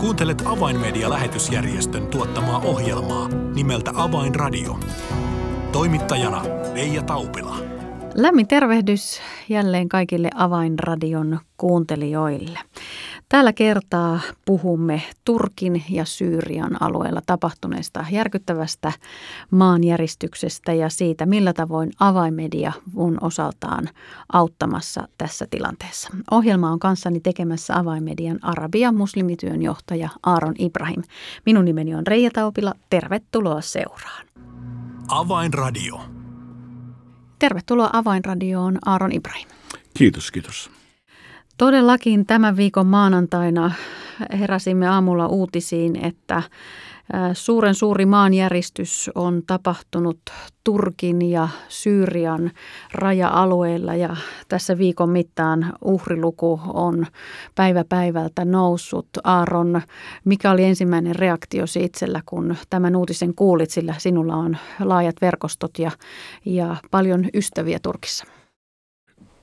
Kuuntelet 0.00 0.42
Avainmedia-lähetysjärjestön 0.46 2.06
tuottamaa 2.06 2.58
ohjelmaa 2.58 3.28
nimeltä 3.54 3.90
Avainradio. 3.94 4.78
Toimittajana 5.72 6.42
Leija 6.74 7.02
Taupila. 7.02 7.56
Lämmin 8.14 8.48
tervehdys 8.48 9.20
jälleen 9.48 9.88
kaikille 9.88 10.30
Avainradion 10.34 11.38
kuuntelijoille. 11.56 12.58
Tällä 13.28 13.52
kertaa 13.52 14.20
puhumme 14.44 15.02
Turkin 15.24 15.84
ja 15.90 16.04
Syyrian 16.04 16.82
alueella 16.82 17.20
tapahtuneesta 17.26 18.04
järkyttävästä 18.10 18.92
maanjäristyksestä 19.50 20.72
ja 20.72 20.88
siitä, 20.88 21.26
millä 21.26 21.52
tavoin 21.52 21.90
avaimedia 22.00 22.72
on 22.96 23.18
osaltaan 23.20 23.88
auttamassa 24.32 25.08
tässä 25.18 25.46
tilanteessa. 25.50 26.08
Ohjelma 26.30 26.70
on 26.70 26.78
kanssani 26.78 27.20
tekemässä 27.20 27.78
avaimedian 27.78 28.38
Arabia 28.42 28.92
muslimityön 28.92 29.62
johtaja 29.62 30.08
Aaron 30.22 30.54
Ibrahim. 30.58 31.02
Minun 31.46 31.64
nimeni 31.64 31.94
on 31.94 32.06
Reija 32.06 32.30
Taupila. 32.30 32.74
Tervetuloa 32.90 33.60
seuraan. 33.60 34.26
Avainradio. 35.08 36.00
Tervetuloa 37.38 37.90
Avainradioon 37.92 38.78
Aaron 38.86 39.12
Ibrahim. 39.12 39.48
Kiitos, 39.94 40.30
kiitos. 40.30 40.77
Todellakin 41.58 42.26
tämän 42.26 42.56
viikon 42.56 42.86
maanantaina 42.86 43.70
heräsimme 44.38 44.88
aamulla 44.88 45.26
uutisiin, 45.26 46.04
että 46.04 46.42
suuren 47.32 47.74
suuri 47.74 48.06
maanjäristys 48.06 49.10
on 49.14 49.42
tapahtunut 49.46 50.20
Turkin 50.64 51.30
ja 51.30 51.48
Syyrian 51.68 52.50
raja-alueilla 52.92 53.94
ja 53.94 54.16
tässä 54.48 54.78
viikon 54.78 55.10
mittaan 55.10 55.72
uhriluku 55.84 56.60
on 56.66 57.06
päivä 57.54 57.84
päivältä 57.88 58.44
noussut. 58.44 59.08
Aaron, 59.24 59.82
mikä 60.24 60.50
oli 60.50 60.64
ensimmäinen 60.64 61.16
reaktio 61.16 61.64
itsellä, 61.80 62.22
kun 62.26 62.56
tämän 62.70 62.96
uutisen 62.96 63.34
kuulit, 63.34 63.70
sillä 63.70 63.94
sinulla 63.98 64.36
on 64.36 64.56
laajat 64.80 65.16
verkostot 65.20 65.78
ja, 65.78 65.90
ja 66.44 66.76
paljon 66.90 67.24
ystäviä 67.34 67.78
Turkissa? 67.82 68.37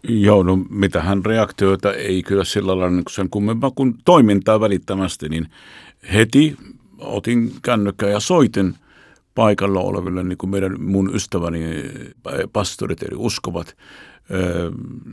Joo, 0.08 0.44
no 0.44 0.56
mitähän 0.70 1.26
reaktioita 1.26 1.94
ei 1.94 2.24
kyllä 2.24 2.44
sillä 2.44 2.68
lailla 2.68 2.90
niin 2.90 3.04
sen 3.10 3.30
kummempaa 3.30 3.72
kuin 3.72 3.96
toimintaa 4.06 4.60
välittämästi, 4.60 5.30
niin 5.30 5.48
heti 6.14 6.58
otin 7.00 7.52
kännykkää 7.62 8.10
ja 8.10 8.20
soitin 8.20 8.76
paikalla 9.36 9.80
oleville 9.80 10.24
niin 10.24 10.38
kuin 10.38 10.50
meidän, 10.50 10.82
mun 10.82 11.16
ystäväni 11.16 11.62
pastorit 12.54 13.04
eli 13.04 13.16
uskovat 13.16 13.78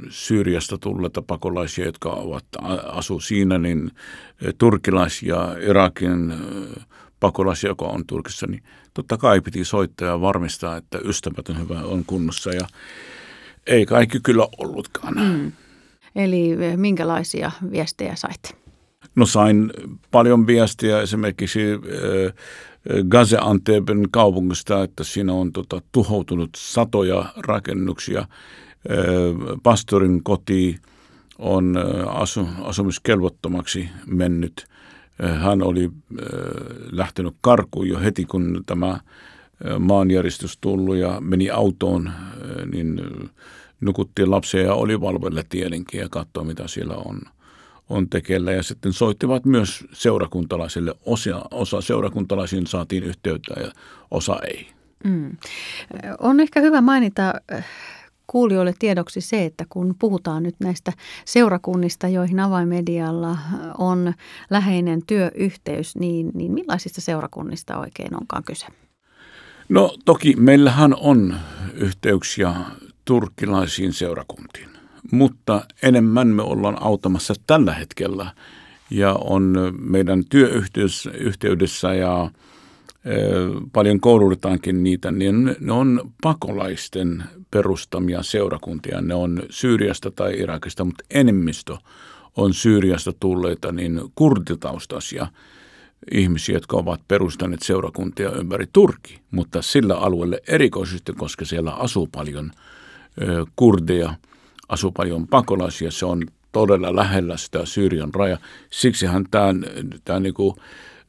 Syyriasta 0.09 0.79
tulleita 0.79 1.23
pakolaisia, 1.23 1.85
jotka 1.85 2.11
ovat, 2.11 2.45
asu 2.85 3.21
siinä, 3.21 3.59
niin 3.59 3.91
turkilaisia, 4.59 5.57
Irakin 5.69 6.35
pakolaisia, 7.21 7.71
joka 7.71 7.85
on 7.85 8.07
Turkissa, 8.07 8.47
niin 8.47 8.63
totta 8.95 9.17
kai 9.17 9.41
piti 9.41 9.65
soittaa 9.65 10.09
ja 10.09 10.21
varmistaa, 10.21 10.77
että 10.77 10.99
ystävät 11.05 11.49
on 11.49 11.61
hyvä, 11.61 11.81
on 11.81 12.05
kunnossa. 12.07 12.51
Ja 12.51 12.67
ei 13.67 13.87
kaikki 13.87 14.21
kyllä 14.21 14.49
ollutkaan. 14.59 15.15
Mm. 15.15 15.53
Eli 16.17 16.53
eh, 16.53 16.77
minkälaisia 16.77 17.51
viestejä 17.71 18.15
sait? 18.15 18.57
No 19.15 19.27
sain 19.27 19.73
paljon 20.11 20.47
viestiä 20.47 21.01
esimerkiksi 21.01 21.61
äh, 21.73 22.35
Gaziantepin 23.09 24.11
kaupungista, 24.11 24.83
että 24.83 25.05
siinä 25.05 25.33
on 25.33 25.53
tota, 25.53 25.83
tuhoutunut 25.93 26.51
satoja 26.57 27.25
rakennuksia. 27.37 28.21
Äh, 28.21 28.27
pastorin 29.63 30.25
koti 30.25 30.79
on 31.39 31.75
asu, 32.09 32.49
asumiskelvottomaksi 32.63 33.89
mennyt. 34.07 34.67
Hän 35.41 35.63
oli 35.63 35.91
lähtenyt 36.93 37.35
karkuun 37.41 37.89
jo 37.89 38.01
heti, 38.01 38.25
kun 38.25 38.63
tämä 38.67 39.01
maanjäristys 39.79 40.59
tullut 40.61 40.97
ja 40.97 41.21
meni 41.21 41.51
autoon, 41.51 42.11
niin 42.67 43.01
nukuttiin 43.81 44.31
lapsia 44.31 44.63
ja 44.63 44.75
oli 44.75 45.01
valvelle 45.01 45.45
tietenkin 45.49 46.01
ja 46.01 46.09
katsoi, 46.09 46.45
mitä 46.45 46.69
siellä 46.69 46.97
on, 46.97 47.21
on 47.89 48.09
tekeillä. 48.09 48.53
Ja 48.53 48.63
sitten 48.63 48.93
soittivat 48.93 49.45
myös 49.45 49.85
seurakuntalaisille. 49.93 50.95
Osa, 51.07 51.45
osa 51.51 51.81
seurakuntalaisiin 51.81 52.67
saatiin 52.67 53.05
yhteyttä 53.05 53.61
ja 53.61 53.73
osa 54.11 54.39
ei. 54.47 54.67
Mm. 55.05 55.37
On 56.21 56.41
ehkä 56.41 56.61
hyvä 56.61 56.81
mainita 56.81 57.35
kuulijoille 58.27 58.75
tiedoksi 58.79 59.21
se, 59.21 59.45
että 59.45 59.65
kun 59.69 59.95
puhutaan 59.99 60.43
nyt 60.43 60.55
näistä 60.61 60.93
seurakunnista, 61.25 62.09
joihin 62.09 62.41
avaimedialla 62.41 63.39
on 63.79 64.15
läheinen 64.51 65.01
työyhteys, 65.07 65.97
niin, 65.97 66.31
niin 66.35 66.53
millaisista 66.53 67.01
seurakunnista 67.01 67.79
oikein 67.79 68.17
onkaan 68.17 68.45
kyse? 68.45 68.67
No 69.73 69.97
toki 70.05 70.37
meillähän 70.37 70.95
on 71.01 71.37
yhteyksiä 71.75 72.55
turkkilaisiin 73.05 73.93
seurakuntiin, 73.93 74.69
mutta 75.11 75.65
enemmän 75.83 76.29
me 76.29 76.43
ollaan 76.43 76.83
autamassa 76.83 77.35
tällä 77.47 77.75
hetkellä 77.75 78.31
ja 78.91 79.13
on 79.13 79.55
meidän 79.79 80.25
työyhteydessä 80.31 81.95
ja 81.95 82.31
e, 83.05 83.15
paljon 83.73 84.01
koulutetaankin 84.01 84.83
niitä, 84.83 85.11
niin 85.11 85.57
ne 85.61 85.73
on 85.73 86.13
pakolaisten 86.23 87.25
perustamia 87.51 88.23
seurakuntia. 88.23 89.01
Ne 89.01 89.15
on 89.15 89.43
Syyriasta 89.51 90.11
tai 90.11 90.39
Irakista, 90.39 90.85
mutta 90.85 91.05
enemmistö 91.11 91.77
on 92.37 92.55
Syyriasta 92.55 93.13
tulleita 93.21 93.73
niin 93.73 94.01
kurditaustaisia 94.15 95.27
ihmisiä, 96.11 96.57
jotka 96.57 96.77
ovat 96.77 97.01
perustaneet 97.09 97.63
seurakuntia 97.63 98.31
ympäri 98.31 98.67
Turki, 98.73 99.21
mutta 99.31 99.63
sillä 99.63 99.95
alueelle 99.95 100.41
erikoisesti, 100.49 101.13
koska 101.13 101.45
siellä 101.45 101.73
asuu 101.73 102.09
paljon 102.13 102.51
kurdeja, 103.57 104.15
asuu 104.69 104.93
paljon 104.93 105.27
pakolaisia, 105.27 105.91
se 105.91 106.07
on 106.07 106.23
todella 106.53 106.97
lähellä 106.97 107.37
sitä 107.37 107.67
Syyrian 107.67 108.15
raja. 108.15 108.39
Siksihän 108.71 109.25
tämä, 109.31 109.55
tämä 110.05 110.21
niin 110.21 110.35
kuin 110.35 110.57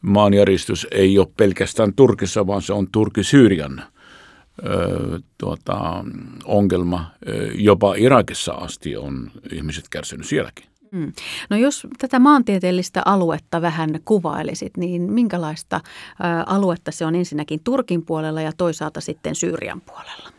maanjäristys 0.02 0.88
ei 0.92 1.20
ole 1.20 1.28
pelkästään 1.38 1.94
Turkissa, 1.94 2.48
vaan 2.48 2.62
se 2.62 2.74
on 2.74 2.88
Turki-Syyrian 2.92 3.84
tuota, 5.38 6.06
ongelma. 6.46 7.12
Jopa 7.56 7.96
Irakissa 7.96 8.54
asti 8.54 8.98
on 8.98 9.32
ihmiset 9.52 9.90
kärsinyt 9.90 10.28
sielläkin. 10.28 10.73
Mm. 10.94 11.14
No 11.50 11.58
jos 11.58 11.88
tätä 11.98 12.20
maantieteellistä 12.20 13.02
aluetta 13.06 13.62
vähän 13.62 14.00
kuvailisit, 14.06 14.78
niin 14.78 15.02
minkälaista 15.02 15.82
aluetta 16.46 16.92
se 16.92 17.06
on 17.06 17.16
ensinnäkin 17.16 17.60
Turkin 17.64 18.06
puolella 18.06 18.42
ja 18.42 18.52
toisaalta 18.58 19.02
sitten 19.02 19.36
Syyrian 19.36 19.82
puolella? 19.82 20.30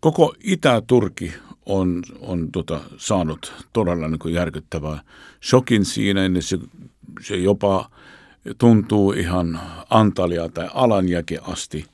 Koko 0.00 0.34
Itä-Turki 0.44 1.32
on, 1.66 2.02
on 2.20 2.52
tota, 2.52 2.80
saanut 2.96 3.52
todella 3.72 4.08
niin 4.08 4.34
järkyttävää 4.34 5.00
shokin 5.44 5.84
siinä, 5.84 6.28
niin 6.28 6.42
se, 6.42 6.58
se 7.20 7.36
jopa 7.36 7.90
tuntuu 8.58 9.12
ihan 9.12 9.60
Antalya 9.90 10.48
tai 10.48 10.68
Alanjäkin 10.74 11.38
asti, 11.42 11.84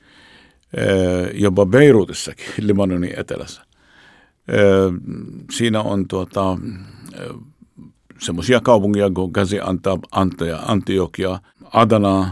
jopa 1.33 1.65
Beirutissakin, 1.65 2.45
Libanonin 2.67 3.19
etelässä. 3.19 3.61
Siinä 5.51 5.81
on 5.81 6.07
tuota, 6.07 6.57
semmoisia 8.19 8.59
kaupunkia 8.59 9.09
kuin 9.09 9.31
Gazi 9.31 9.59
Antia, 10.11 10.59
Antiokia, 10.65 11.39
Adana, 11.73 12.31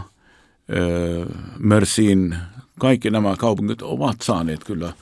Mersin, 1.58 2.36
kaikki 2.80 3.10
nämä 3.10 3.34
kaupungit 3.38 3.82
ovat 3.82 4.16
saaneet 4.22 4.64
kyllä 4.64 4.92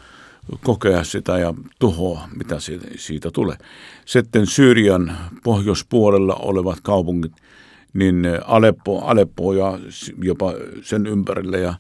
kokea 0.65 1.05
sitä 1.05 1.39
ja 1.39 1.55
tuhoa, 1.79 2.29
mitä 2.37 2.57
siitä 2.97 3.31
tulee. 3.31 3.57
Sitten 4.05 4.47
Syyrian 4.47 5.17
pohjoispuolella 5.43 6.35
olevat 6.35 6.79
kaupungit, 6.83 7.33
niin 7.93 8.29
Aleppo, 8.47 9.01
Aleppo 9.01 9.53
ja 9.53 9.79
jopa 10.23 10.55
sen 10.83 11.07
ympärillä 11.07 11.59
ja 11.59 11.75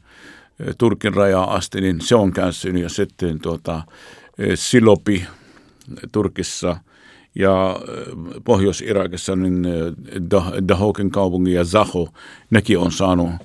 Turkin 0.79 1.15
rajaa 1.15 1.55
asti, 1.55 1.81
niin 1.81 2.00
se 2.00 2.15
on 2.15 2.32
kärsinyt. 2.32 2.82
Ja 2.82 2.88
sitten 2.88 3.41
tuota, 3.41 3.82
Silopi 4.55 5.27
Turkissa– 6.12 6.77
ja 7.34 7.70
äh, 7.70 7.76
Pohjois-Irakissa 8.44 9.37
niin 9.37 9.67
äh, 9.67 10.52
Dahoken 10.69 11.11
kaupungin 11.11 11.55
ja 11.55 11.64
Zaho, 11.64 12.08
nekin 12.50 12.79
on 12.79 12.93
saanut 12.93 13.29
äh, 13.31 13.38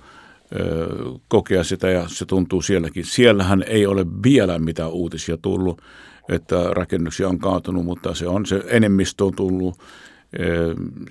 kokea 1.27 1.63
sitä 1.63 1.89
ja 1.89 2.07
se 2.07 2.25
tuntuu 2.25 2.61
sielläkin. 2.61 3.05
Siellähän 3.05 3.63
ei 3.67 3.85
ole 3.85 4.05
vielä 4.23 4.59
mitään 4.59 4.91
uutisia 4.91 5.37
tullut, 5.37 5.81
että 6.29 6.63
rakennuksia 6.71 7.29
on 7.29 7.39
kaatunut, 7.39 7.85
mutta 7.85 8.15
se 8.15 8.27
on 8.27 8.45
se 8.45 8.63
enemmistö 8.67 9.25
on 9.25 9.35
tullut 9.35 9.79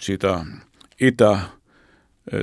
siitä 0.01 0.45
itä 1.01 1.39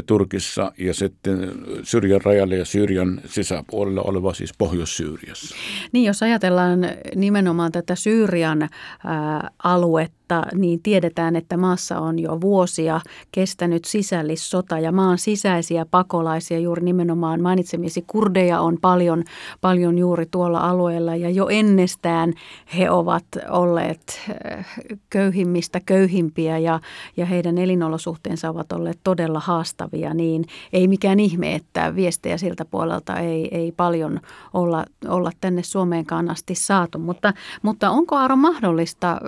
Turkissa 0.05 0.71
ja 0.77 0.93
sitten 0.93 1.51
Syyrian 1.83 2.21
rajalle 2.21 2.55
ja 2.55 2.65
Syyrian 2.65 3.21
sisäpuolella 3.25 4.01
oleva 4.01 4.33
siis 4.33 4.53
Pohjois-Syyriassa. 4.57 5.55
Niin, 5.91 6.05
jos 6.05 6.23
ajatellaan 6.23 6.79
nimenomaan 7.15 7.71
tätä 7.71 7.95
Syyrian 7.95 8.61
ää, 8.61 9.49
aluetta, 9.63 10.22
tilanteesta, 10.33 10.57
niin 10.57 10.81
tiedetään, 10.83 11.35
että 11.35 11.57
maassa 11.57 11.99
on 11.99 12.19
jo 12.19 12.41
vuosia 12.41 13.01
kestänyt 13.31 13.85
sisällissota 13.85 14.79
ja 14.79 14.91
maan 14.91 15.17
sisäisiä 15.17 15.85
pakolaisia, 15.85 16.59
juuri 16.59 16.83
nimenomaan 16.83 17.41
mainitsemisi 17.41 18.03
kurdeja 18.07 18.59
on 18.61 18.77
paljon, 18.81 19.23
paljon 19.61 19.97
juuri 19.97 20.25
tuolla 20.25 20.59
alueella 20.59 21.15
ja 21.15 21.29
jo 21.29 21.47
ennestään 21.49 22.33
he 22.77 22.89
ovat 22.89 23.25
olleet 23.49 24.21
eh, 24.29 24.65
köyhimmistä 25.09 25.81
köyhimpiä 25.85 26.57
ja, 26.57 26.79
ja 27.17 27.25
heidän 27.25 27.57
elinolosuhteensa 27.57 28.49
ovat 28.49 28.71
olleet 28.71 28.99
todella 29.03 29.39
haastavia, 29.39 30.13
niin 30.13 30.45
ei 30.73 30.87
mikään 30.87 31.19
ihme, 31.19 31.55
että 31.55 31.95
viestejä 31.95 32.37
siltä 32.37 32.65
puolelta 32.65 33.19
ei, 33.19 33.47
ei 33.51 33.71
paljon 33.71 34.19
olla, 34.53 34.85
olla 35.07 35.31
tänne 35.41 35.63
Suomeenkaan 35.63 36.29
asti 36.29 36.55
saatu. 36.55 36.99
Mutta, 36.99 37.33
mutta 37.61 37.89
onko 37.89 38.15
Aaro 38.15 38.35
mahdollista, 38.35 39.19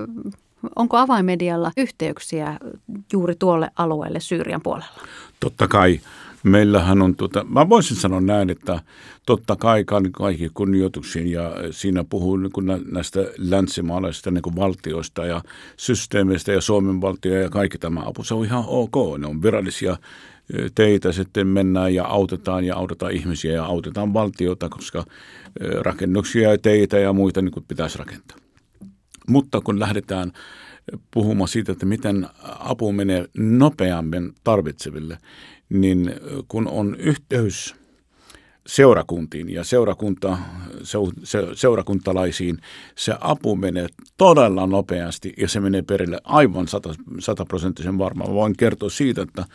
onko 0.75 0.97
avainmedialla 0.97 1.71
yhteyksiä 1.77 2.59
juuri 3.13 3.35
tuolle 3.35 3.71
alueelle 3.75 4.19
Syyrian 4.19 4.61
puolella? 4.61 5.01
Totta 5.39 5.67
kai. 5.67 5.99
Meillähän 6.43 7.01
on, 7.01 7.15
tuota, 7.15 7.43
mä 7.43 7.69
voisin 7.69 7.97
sanoa 7.97 8.21
näin, 8.21 8.49
että 8.49 8.79
totta 9.25 9.55
kai 9.55 9.83
kaikki 9.83 10.49
kunnioituksiin 10.53 11.31
ja 11.31 11.51
siinä 11.71 12.03
puhuu 12.03 12.37
niin 12.37 12.51
näistä 12.91 13.19
länsimaalaisista 13.37 14.31
niin 14.31 14.55
valtioista 14.55 15.25
ja 15.25 15.41
systeemeistä 15.77 16.51
ja 16.51 16.61
Suomen 16.61 17.01
valtio 17.01 17.41
ja 17.41 17.49
kaikki 17.49 17.77
tämä 17.77 18.01
apu. 18.05 18.23
Se 18.23 18.33
on 18.33 18.45
ihan 18.45 18.63
ok, 18.67 18.95
ne 19.17 19.27
on 19.27 19.41
virallisia 19.41 19.97
teitä 20.75 21.11
sitten 21.11 21.47
mennään 21.47 21.93
ja 21.93 22.05
autetaan 22.05 22.63
ja 22.63 22.75
autetaan 22.75 23.11
ihmisiä 23.11 23.53
ja 23.53 23.65
autetaan 23.65 24.13
valtiota, 24.13 24.69
koska 24.69 25.03
rakennuksia 25.81 26.51
ja 26.51 26.57
teitä 26.57 26.99
ja 26.99 27.13
muita 27.13 27.41
niin 27.41 27.51
kuin 27.51 27.65
pitäisi 27.67 27.97
rakentaa. 27.97 28.37
Mutta 29.27 29.61
kun 29.61 29.79
lähdetään 29.79 30.31
puhumaan 31.11 31.47
siitä, 31.47 31.71
että 31.71 31.85
miten 31.85 32.27
apu 32.43 32.91
menee 32.91 33.25
nopeammin 33.37 34.33
tarvitseville, 34.43 35.17
niin 35.69 36.13
kun 36.47 36.67
on 36.67 36.95
yhteys 36.95 37.75
seurakuntiin 38.67 39.49
ja 39.49 39.63
seurakunta, 39.63 40.37
se, 40.83 40.97
se, 41.23 41.39
seurakuntalaisiin, 41.53 42.57
se 42.95 43.13
apu 43.21 43.55
menee 43.55 43.87
todella 44.17 44.67
nopeasti 44.67 45.33
ja 45.37 45.47
se 45.47 45.59
menee 45.59 45.81
perille 45.81 46.19
aivan 46.23 46.67
sataprosenttisen 47.19 47.97
varmaan. 47.97 48.33
Voin 48.33 48.57
kertoa 48.57 48.89
siitä, 48.89 49.21
että 49.21 49.45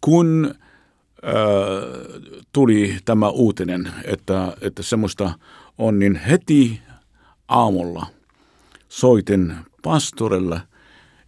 kun 0.00 0.54
äh, 1.24 1.32
tuli 2.52 2.96
tämä 3.04 3.28
uutinen, 3.28 3.88
että, 4.04 4.56
että 4.60 4.82
semmoista 4.82 5.32
on, 5.78 5.98
niin 5.98 6.16
heti 6.16 6.80
aamulla 7.48 8.06
soitin 8.92 9.56
pastorille 9.82 10.60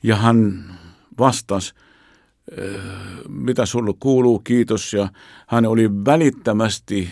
ja 0.03 0.17
hän 0.17 0.65
vastasi, 1.19 1.75
äh, 2.59 2.75
mitä 3.29 3.67
sulle 3.67 3.95
kuuluu, 4.01 4.39
kiitos. 4.39 4.93
Ja 4.93 5.09
hän 5.49 5.67
oli 5.67 5.91
välittömästi 5.91 7.11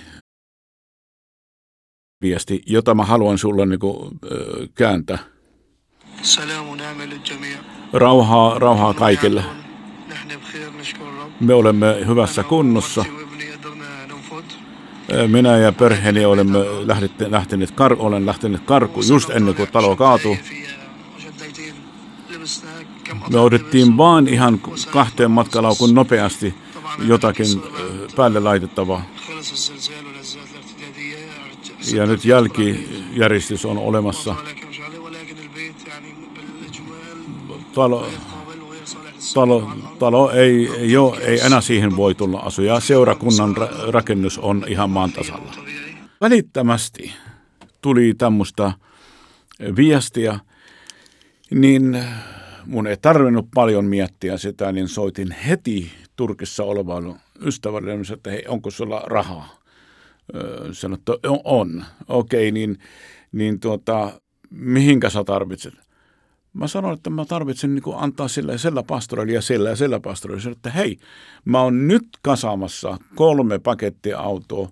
viesti, 2.23 2.63
jota 2.67 2.95
mä 2.95 3.05
haluan 3.05 3.39
sulle 3.39 3.67
niin 3.67 3.81
kuin, 3.81 4.19
äh, 4.25 4.69
kääntää. 4.75 5.19
Rauhaa, 7.93 8.59
rauhaa 8.59 8.95
kaikille. 8.95 9.45
Me 11.41 11.55
olemme 11.55 12.07
hyvässä 12.07 12.43
kunnossa. 12.43 13.05
Minä 15.27 15.57
ja 15.57 15.73
perheeni 15.73 16.25
olemme 16.25 16.59
lähteneet, 17.31 17.71
kar, 17.71 17.97
olen 17.99 18.27
lähtenyt 18.27 18.63
karku 18.65 19.01
just 19.09 19.31
ennen 19.31 19.55
kuin 19.55 19.73
talo 19.73 19.97
kaatuu. 19.97 20.37
Me 23.31 23.41
odettiin 23.41 23.97
vaan 23.97 24.29
ihan 24.29 24.61
kahteen 24.91 25.31
matkalaukun 25.31 25.95
nopeasti 25.95 26.55
jotakin 27.07 27.47
päälle 28.17 28.41
laitettavaa. 28.41 29.03
Ja 31.95 32.07
nyt 32.07 32.25
jälkijärjestys 32.25 33.65
on 33.65 33.79
olemassa. 33.79 34.35
Talo, 37.75 38.07
talo, 39.35 39.71
talo 39.99 40.31
ei, 40.31 40.69
ei, 40.79 40.97
ole, 40.97 41.19
ei 41.19 41.41
enää 41.41 41.61
siihen 41.61 41.97
voi 41.97 42.15
tulla 42.15 42.39
asuja. 42.39 42.81
Seurakunnan 42.81 43.57
ra- 43.57 43.91
rakennus 43.91 44.39
on 44.39 44.65
ihan 44.69 44.91
maan 44.91 45.13
tasalla. 45.13 45.53
Välittömästi 46.21 47.13
tuli 47.81 48.15
tämmöistä 48.19 48.73
viestiä, 49.77 50.39
niin 51.51 52.05
mun 52.67 52.87
ei 52.87 52.97
tarvinnut 52.97 53.49
paljon 53.55 53.85
miettiä 53.85 54.37
sitä, 54.37 54.73
niin 54.73 54.89
soitin 54.89 55.31
heti 55.31 55.93
Turkissa 56.17 56.65
olevan 56.65 57.21
ystävälle, 57.41 57.93
että 58.15 58.31
hei, 58.31 58.45
onko 58.49 58.71
sulla 58.71 59.03
rahaa? 59.07 59.63
Sanoin, 60.73 60.99
että 60.99 61.13
on. 61.45 61.85
Okei, 62.09 62.49
okay, 62.49 62.51
niin, 62.51 62.79
niin 63.33 63.61
tuota, 63.61 64.21
mihinkä 64.51 65.11
sä 65.11 65.25
tarvitset? 65.25 65.75
Mä 66.53 66.69
sanoin, 66.69 66.95
että 66.95 67.11
mä 67.11 67.25
tarvitsen 67.25 67.75
niin 67.75 67.83
antaa 67.97 68.29
sillä 68.29 68.53
ja 68.53 68.59
sillä 68.59 68.83
pastorille 68.83 69.33
ja 69.33 69.43
sillä 69.43 69.69
ja 69.69 69.77
sillä 69.77 70.01
pastorille. 70.01 70.51
Että 70.51 70.71
hei, 70.71 70.97
mä 71.45 71.63
oon 71.63 71.89
nyt 71.89 72.09
kasaamassa 72.23 72.99
kolme 73.15 73.59
pakettiautoa 73.59 74.69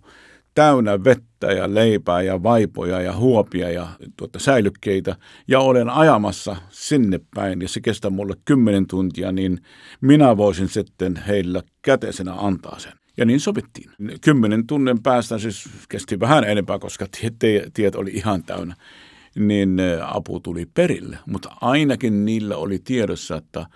täynnä 0.55 1.05
vettä 1.05 1.53
ja 1.53 1.75
leipää 1.75 2.23
ja 2.23 2.43
vaipoja 2.43 3.01
ja 3.01 3.17
huopia 3.17 3.71
ja 3.71 3.89
tuota, 4.17 4.39
säilykkeitä 4.39 5.17
ja 5.49 5.61
olen 5.61 5.91
ajamassa 5.91 6.57
sinne 6.71 7.21
päin 7.35 7.63
ja 7.63 7.69
se 7.69 7.81
kestää 7.81 8.11
mulle 8.11 8.35
kymmenen 8.45 8.87
tuntia, 8.87 9.33
niin 9.33 9.59
minä 10.01 10.37
voisin 10.37 10.69
sitten 10.69 11.17
heillä 11.17 11.63
käteisenä 11.83 12.35
antaa 12.35 12.79
sen. 12.79 12.93
Ja 13.17 13.25
niin 13.25 13.41
sovittiin. 13.41 13.91
Kymmenen 14.21 14.67
tunnin 14.67 15.03
päästä 15.03 15.39
siis 15.39 15.69
kesti 15.89 16.21
vähän 16.21 16.45
enempää, 16.45 16.79
koska 16.79 17.07
tiet 17.75 17.95
oli 17.95 18.11
ihan 18.11 18.43
täynnä 18.43 18.75
niin 19.37 19.81
apu 20.03 20.41
tuli 20.41 20.67
perille. 20.75 21.19
Mutta 21.27 21.57
ainakin 21.61 22.25
niillä 22.25 22.57
oli 22.57 22.79
tiedossa, 22.79 23.37
että 23.37 23.67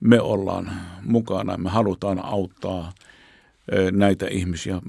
me 0.00 0.20
ollaan 0.20 0.70
mukana, 1.02 1.56
me 1.56 1.70
halutaan 1.70 2.24
auttaa 2.24 2.92
näitä 3.92 4.26
ihmisiä. 4.26 4.80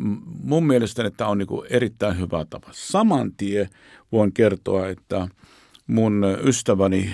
Mun 0.44 0.68
mielestä 0.68 1.12
tämä 1.12 1.30
on 1.30 1.38
niin 1.38 1.48
erittäin 1.70 2.20
hyvä 2.20 2.46
tapa. 2.50 2.68
Saman 2.72 3.32
tie 3.38 3.70
voin 4.12 4.34
kertoa, 4.34 4.90
että 4.90 5.28
mun 5.88 6.26
ystäväni, 6.44 7.12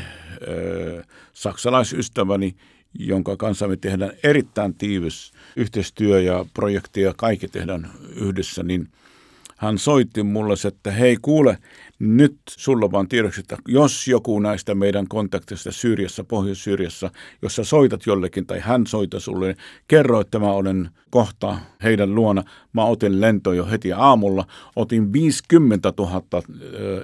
saksalaisystäväni, 1.33 2.56
jonka 3.00 3.38
kanssa 3.38 3.68
me 3.68 3.78
tehdään 3.78 4.12
erittäin 4.24 4.74
tiivis 4.75 5.31
yhteistyö 5.56 6.22
ja 6.22 6.45
projekti 6.54 7.01
ja 7.01 7.14
kaikki 7.18 7.47
tehdään 7.47 7.92
yhdessä, 8.16 8.64
niin 8.64 8.88
hän 9.57 9.78
soitti 9.78 10.23
mulle, 10.23 10.54
että 10.68 10.92
hei 10.92 11.18
kuule, 11.21 11.57
nyt 11.99 12.37
sulla 12.49 12.92
vaan 12.92 13.07
tiedoksi, 13.07 13.40
että 13.40 13.57
jos 13.68 14.07
joku 14.07 14.40
näistä 14.40 14.76
meidän 14.76 15.07
kontaktista 15.07 15.71
Syyriassa, 15.71 16.23
Pohjois-Syyriassa, 16.23 17.11
jos 17.42 17.56
sä 17.56 17.64
soitat 17.64 18.06
jollekin 18.06 18.45
tai 18.45 18.59
hän 18.59 18.87
soita 18.87 19.19
sulle, 19.19 19.47
niin 19.47 19.57
kerro, 19.87 20.21
että 20.21 20.40
mä 20.40 20.52
olen 20.52 20.90
kohta 21.09 21.57
heidän 21.83 22.16
luona. 22.16 22.44
Mä 22.73 22.85
otin 22.85 23.21
lento 23.21 23.54
jo 23.54 23.66
heti 23.66 23.94
aamulla, 23.94 24.45
otin 24.76 25.14
50 25.14 25.94
000 25.97 26.21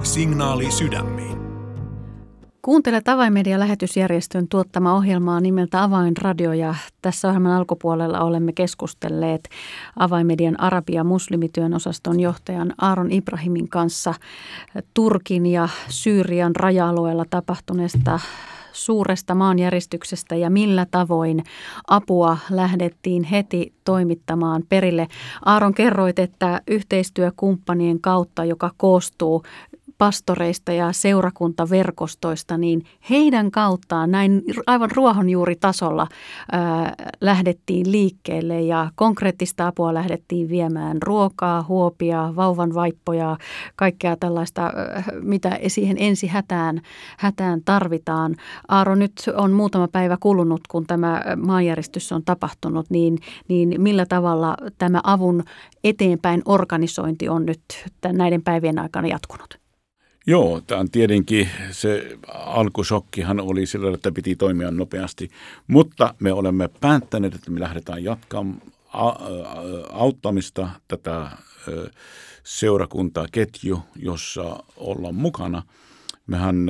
Signaali 0.03 0.71
sydämiin. 0.71 1.36
Kuuntelet 2.67 3.07
Avainmedia-lähetysjärjestön 3.07 4.47
tuottama 4.47 4.93
ohjelmaa 4.93 5.39
nimeltä 5.39 5.83
Avainradio 5.83 6.53
ja 6.53 6.75
tässä 7.01 7.27
ohjelman 7.27 7.51
alkupuolella 7.51 8.19
olemme 8.19 8.53
keskustelleet 8.53 9.49
Avainmedian 9.95 10.59
Arabia 10.59 11.03
muslimityön 11.03 11.73
osaston 11.73 12.19
johtajan 12.19 12.73
Aaron 12.77 13.11
Ibrahimin 13.11 13.69
kanssa 13.69 14.13
Turkin 14.93 15.45
ja 15.45 15.69
Syyrian 15.89 16.55
raja-alueella 16.55 17.25
tapahtuneesta 17.29 18.19
suuresta 18.73 19.35
maanjäristyksestä 19.35 20.35
ja 20.35 20.49
millä 20.49 20.85
tavoin 20.91 21.43
apua 21.87 22.37
lähdettiin 22.49 23.23
heti 23.23 23.73
toimittamaan 23.83 24.63
perille. 24.69 25.07
Aaron 25.45 25.73
kerroit, 25.73 26.19
että 26.19 26.61
yhteistyökumppanien 26.67 28.01
kautta, 28.01 28.45
joka 28.45 28.71
koostuu 28.77 29.43
pastoreista 29.97 30.71
ja 30.71 30.91
seurakuntaverkostoista, 30.91 32.57
niin 32.57 32.83
heidän 33.09 33.51
kauttaan 33.51 34.11
näin 34.11 34.43
aivan 34.67 34.91
ruohonjuuritasolla 34.91 36.07
ää, 36.51 36.93
lähdettiin 37.21 37.91
liikkeelle 37.91 38.61
ja 38.61 38.91
konkreettista 38.95 39.67
apua 39.67 39.93
lähdettiin 39.93 40.49
viemään 40.49 41.01
ruokaa, 41.01 41.65
huopia, 41.67 42.33
vauvan 42.35 42.73
vaippoja, 42.73 43.37
kaikkea 43.75 44.15
tällaista, 44.19 44.71
mitä 45.21 45.59
siihen 45.67 45.97
ensi 45.99 46.27
hätään, 46.27 46.81
hätään 47.17 47.61
tarvitaan. 47.65 48.35
Aaro, 48.67 48.95
nyt 48.95 49.13
on 49.35 49.51
muutama 49.51 49.87
päivä 49.87 50.17
kulunut, 50.19 50.61
kun 50.67 50.87
tämä 50.87 51.21
maanjäristys 51.37 52.11
on 52.11 52.23
tapahtunut, 52.23 52.89
niin, 52.89 53.17
niin 53.47 53.81
millä 53.81 54.05
tavalla 54.05 54.57
tämä 54.77 55.01
avun 55.03 55.43
eteenpäin 55.83 56.41
organisointi 56.45 57.29
on 57.29 57.45
nyt 57.45 57.61
näiden 58.13 58.43
päivien 58.43 58.79
aikana 58.79 59.07
jatkunut? 59.07 59.66
Joo, 60.29 60.61
tämä 60.61 60.81
on 60.81 60.91
tietenkin 60.91 61.49
se 61.71 62.17
alkusokkihan 62.33 63.39
oli 63.39 63.65
sillä, 63.65 63.93
että 63.93 64.11
piti 64.11 64.35
toimia 64.35 64.71
nopeasti, 64.71 65.29
mutta 65.67 66.13
me 66.19 66.33
olemme 66.33 66.69
päättäneet, 66.81 67.35
että 67.35 67.51
me 67.51 67.59
lähdetään 67.59 68.03
jatkamaan 68.03 68.61
auttamista 69.91 70.69
tätä 70.87 71.31
seurakuntaa 72.43 73.25
ketju, 73.31 73.79
jossa 73.95 74.63
ollaan 74.77 75.15
mukana. 75.15 75.63
Mehän 76.27 76.67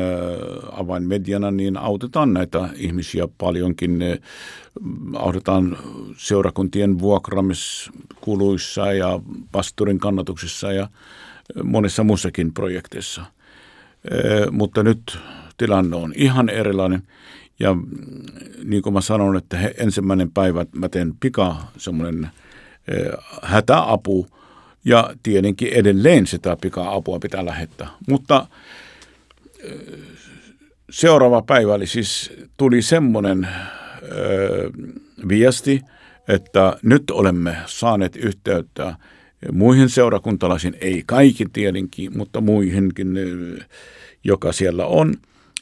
avainmediana 0.72 1.52
niin 1.52 1.78
autetaan 1.78 2.34
näitä 2.34 2.70
ihmisiä 2.76 3.28
paljonkin. 3.38 4.00
Autetaan 5.16 5.78
seurakuntien 6.18 7.00
vuokramiskuluissa 7.00 8.94
ja 8.94 9.20
pastorin 9.52 10.00
kannatuksissa 10.00 10.72
ja 10.72 10.90
monissa 11.64 12.04
muissakin 12.04 12.54
projekteissa– 12.54 13.26
mutta 14.52 14.84
nyt 14.84 15.20
tilanne 15.58 15.96
on 15.96 16.14
ihan 16.16 16.50
erilainen. 16.50 17.04
Ja 17.60 17.76
niin 18.64 18.82
kuin 18.82 18.94
mä 18.94 19.02
sanon, 19.02 19.38
että 19.38 19.58
he, 19.58 19.76
ensimmäinen 19.78 20.32
päivä 20.32 20.66
mä 20.76 20.90
teen 20.90 21.14
pika 21.20 21.56
semmoinen 21.78 22.30
hätäapu 23.44 24.28
ja 24.86 25.14
tietenkin 25.24 25.74
edelleen 25.74 26.28
sitä 26.28 26.58
pika-apua 26.62 27.20
pitää 27.20 27.46
lähettää. 27.46 27.88
Mutta 28.10 28.48
seuraava 30.90 31.42
päivä 31.42 31.74
oli 31.74 31.88
siis, 31.88 32.34
tuli 32.58 32.82
semmoinen 32.82 33.48
viesti, 35.28 35.82
että 36.28 36.78
nyt 36.84 37.12
olemme 37.12 37.58
saaneet 37.66 38.16
yhteyttä 38.16 38.96
muihin 39.52 39.90
seurakuntalaisiin, 39.90 40.78
ei 40.82 41.04
kaikki 41.06 41.46
tietenkin, 41.54 42.18
mutta 42.18 42.42
muihinkin, 42.42 43.08
joka 44.24 44.52
siellä 44.52 44.86
on. 44.86 45.14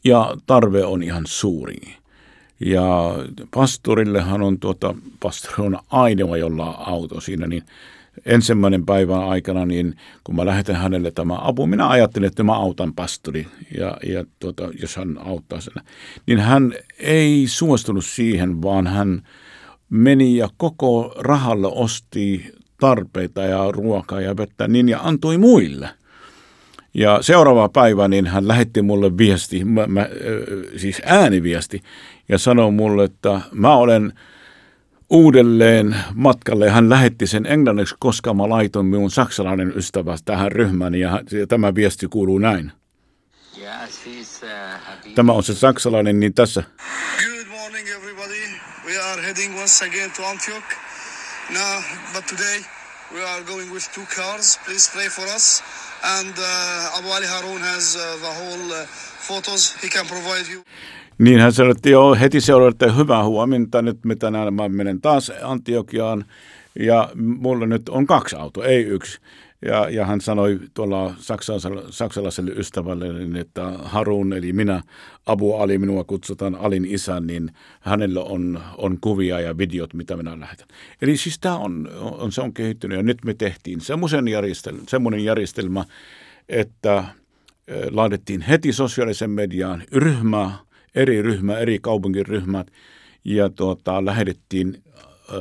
Ja 0.03 0.35
tarve 0.45 0.85
on 0.85 1.03
ihan 1.03 1.23
suuri. 1.27 1.75
Ja 2.59 3.15
pastorillehan 3.51 4.41
on, 4.41 4.59
tuota, 4.59 4.95
pastori 5.19 5.53
on 5.57 5.79
ainoa, 5.89 6.37
jolla 6.37 6.65
on 6.65 6.87
auto 6.87 7.21
siinä, 7.21 7.47
niin 7.47 7.63
ensimmäinen 8.25 8.85
päivän 8.85 9.23
aikana, 9.23 9.65
niin 9.65 9.95
kun 10.23 10.35
mä 10.35 10.45
lähetän 10.45 10.75
hänelle 10.75 11.11
tämä 11.11 11.37
apu, 11.41 11.67
minä 11.67 11.89
ajattelin, 11.89 12.27
että 12.27 12.43
mä 12.43 12.53
autan 12.53 12.93
pastori, 12.93 13.47
ja, 13.77 13.97
ja 14.07 14.25
tuota, 14.39 14.69
jos 14.81 14.95
hän 14.95 15.17
auttaa 15.25 15.61
sen. 15.61 15.73
Niin 16.25 16.39
hän 16.39 16.73
ei 16.99 17.43
suostunut 17.47 18.05
siihen, 18.05 18.61
vaan 18.61 18.87
hän 18.87 19.21
meni 19.89 20.37
ja 20.37 20.49
koko 20.57 21.15
rahalla 21.17 21.67
osti 21.67 22.51
tarpeita 22.85 23.41
ja 23.41 23.71
ruokaa 23.71 24.21
ja 24.21 24.37
vettä 24.37 24.67
niin 24.67 24.89
ja 24.89 24.99
antoi 25.03 25.37
muille. 25.37 25.89
Ja 26.93 27.21
seuraava 27.21 27.69
päivä 27.69 28.07
niin 28.07 28.27
hän 28.27 28.47
lähetti 28.47 28.81
mulle 28.81 29.17
viesti, 29.17 29.65
mä, 29.65 29.87
mä, 29.87 30.09
siis 30.77 31.01
ääniviesti, 31.05 31.81
ja 32.29 32.37
sanoi 32.37 32.71
mulle, 32.71 33.03
että 33.03 33.41
mä 33.51 33.75
olen 33.75 34.13
uudelleen 35.09 35.95
matkalle. 36.13 36.69
Hän 36.69 36.89
lähetti 36.89 37.27
sen 37.27 37.45
englanniksi, 37.45 37.95
koska 37.99 38.33
mä 38.33 38.49
laitoin 38.49 38.85
minun 38.85 39.11
saksalainen 39.11 39.73
ystävä 39.75 40.17
tähän 40.25 40.51
ryhmään, 40.51 40.95
ja, 40.95 41.23
tämä 41.47 41.75
viesti 41.75 42.07
kuuluu 42.07 42.37
näin. 42.37 42.71
Uh, 43.57 43.63
tämä 45.15 45.31
on 45.31 45.43
se 45.43 45.53
saksalainen, 45.53 46.19
niin 46.19 46.33
tässä. 46.33 46.63
Good 47.25 47.47
morning 47.49 47.87
everybody. 47.89 48.41
We 48.85 48.97
are 49.11 49.21
heading 49.21 49.59
once 49.59 49.85
again 49.85 50.11
to 50.11 50.25
Antioch. 50.25 50.65
Now, 51.49 51.81
but 52.13 52.25
today 52.25 52.74
we 53.15 53.23
are 53.23 53.43
going 53.43 53.71
with 53.73 53.87
two 53.93 54.05
cars. 54.15 54.59
Please 54.65 54.89
pray 54.93 55.09
for 55.09 55.25
us. 55.35 55.63
And 56.03 56.33
uh, 56.37 56.97
Abu 56.99 57.09
Ali 57.09 57.27
Harun 57.27 57.61
has 57.61 57.95
uh, 57.95 58.01
the 58.25 58.33
whole 58.39 58.67
uh, 58.73 58.85
photos. 59.27 59.75
He 59.83 59.89
can 59.89 60.05
provide 60.05 60.47
you. 60.53 60.63
Niin 61.17 61.39
hän 61.39 61.53
sanoi, 61.53 61.71
että 61.71 61.89
joo, 61.89 62.15
heti 62.15 62.41
seuraava, 62.41 62.69
että 62.71 62.91
hyvää 62.91 63.23
huomenta, 63.23 63.81
nyt 63.81 64.05
me 64.05 64.15
tänään 64.15 64.53
mä 64.53 64.69
menen 64.69 65.01
taas 65.01 65.31
Antiokiaan 65.43 66.25
ja 66.79 67.09
mulla 67.15 67.65
nyt 67.65 67.89
on 67.89 68.05
kaksi 68.05 68.35
autoa, 68.35 68.65
ei 68.65 68.83
yksi. 68.83 69.19
Ja, 69.61 69.89
ja 69.89 70.05
hän 70.05 70.21
sanoi 70.21 70.59
tuolla 70.73 71.15
saksalaiselle 71.89 72.51
ystävälle, 72.51 73.39
että 73.39 73.71
Harun, 73.83 74.33
eli 74.33 74.53
minä, 74.53 74.81
Abu 75.25 75.53
Ali, 75.53 75.77
minua 75.77 76.03
kutsutaan 76.03 76.55
Alin 76.55 76.85
isän, 76.85 77.27
niin 77.27 77.51
hänellä 77.79 78.23
on, 78.23 78.61
on 78.77 78.97
kuvia 79.01 79.39
ja 79.39 79.57
videot, 79.57 79.93
mitä 79.93 80.17
minä 80.17 80.39
lähetän. 80.39 80.67
Eli 81.01 81.17
siis 81.17 81.39
tämä 81.39 81.57
on, 81.57 81.89
on, 81.99 82.31
se 82.31 82.41
on 82.41 82.53
kehittynyt 82.53 82.97
ja 82.97 83.03
nyt 83.03 83.25
me 83.25 83.33
tehtiin 83.33 83.81
semmoisen 83.81 84.27
järjestelmä, 84.27 84.81
semmoinen 84.87 85.23
järjestelmä, 85.23 85.85
että 86.49 87.03
laadettiin 87.91 88.41
heti 88.41 88.73
sosiaalisen 88.73 89.29
mediaan 89.29 89.83
ryhmä, 89.91 90.51
eri 90.95 91.21
ryhmä, 91.21 91.57
eri 91.57 91.79
kaupunkiryhmät 91.79 92.67
ja 93.23 93.49
tuota, 93.49 94.05
lähetettiin 94.05 94.83